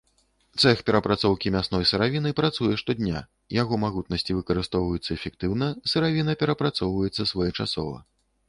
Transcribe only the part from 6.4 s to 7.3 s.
перапрацоўваецца